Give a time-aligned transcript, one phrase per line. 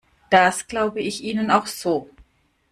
[0.31, 2.09] Das glaube ich Ihnen auch so.